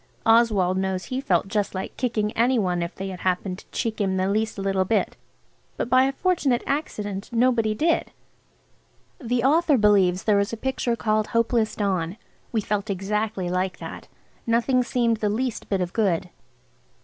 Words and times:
Oswald 0.25 0.79
knows 0.79 1.03
he 1.05 1.21
felt 1.21 1.47
just 1.47 1.75
like 1.75 1.95
kicking 1.95 2.31
any 2.31 2.57
one 2.57 2.81
if 2.81 2.95
they 2.95 3.09
had 3.09 3.19
happened 3.19 3.59
to 3.59 3.65
cheek 3.69 4.01
him 4.01 4.17
the 4.17 4.27
least 4.27 4.57
little 4.57 4.83
bit. 4.83 5.15
But 5.77 5.91
by 5.91 6.05
a 6.05 6.11
fortunate 6.11 6.63
accident 6.65 7.29
nobody 7.31 7.75
did. 7.75 8.11
The 9.21 9.43
author 9.43 9.77
believes 9.77 10.23
there 10.23 10.39
is 10.39 10.51
a 10.51 10.57
picture 10.57 10.95
called 10.95 11.27
"Hopeless 11.27 11.75
Dawn." 11.75 12.17
We 12.51 12.61
felt 12.61 12.89
exactly 12.89 13.47
like 13.47 13.77
that. 13.77 14.07
Nothing 14.47 14.81
seemed 14.81 15.17
the 15.17 15.29
least 15.29 15.69
bit 15.69 15.81
of 15.81 15.93
good. 15.93 16.31